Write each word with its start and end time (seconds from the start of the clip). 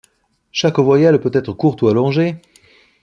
Chaque 0.51 0.79
voyelle 0.79 1.19
peut-être 1.21 1.53
courte 1.53 1.83
ou 1.83 1.87
allongée. 1.87 2.41